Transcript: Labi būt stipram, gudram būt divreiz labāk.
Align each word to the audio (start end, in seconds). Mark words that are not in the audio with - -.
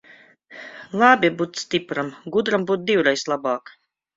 Labi 1.01 1.29
būt 1.41 1.61
stipram, 1.65 2.11
gudram 2.37 2.67
būt 2.73 2.89
divreiz 2.91 3.29
labāk. 3.35 3.77